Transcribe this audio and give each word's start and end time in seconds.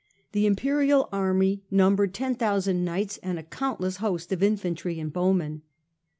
The 0.31 0.47
Imperial 0.47 1.07
army 1.11 1.61
numbered 1.69 2.11
ten 2.11 2.33
thousand 2.33 2.83
knights, 2.83 3.17
and 3.21 3.37
a 3.37 3.43
countless 3.43 3.97
host 3.97 4.31
of 4.31 4.41
infantry 4.41 4.99
and 4.99 5.13
bowmen. 5.13 5.61